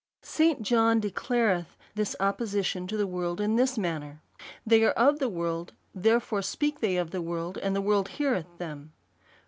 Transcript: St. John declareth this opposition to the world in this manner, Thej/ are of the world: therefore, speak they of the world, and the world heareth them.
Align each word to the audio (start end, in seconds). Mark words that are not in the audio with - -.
St. 0.23 0.63
John 0.63 0.99
declareth 0.99 1.77
this 1.93 2.15
opposition 2.19 2.87
to 2.87 2.97
the 2.97 3.05
world 3.05 3.39
in 3.39 3.55
this 3.55 3.77
manner, 3.77 4.19
Thej/ 4.67 4.85
are 4.87 4.93
of 5.07 5.19
the 5.19 5.29
world: 5.29 5.73
therefore, 5.93 6.41
speak 6.41 6.79
they 6.79 6.97
of 6.97 7.11
the 7.11 7.21
world, 7.21 7.59
and 7.59 7.75
the 7.75 7.81
world 7.81 8.07
heareth 8.07 8.57
them. 8.57 8.93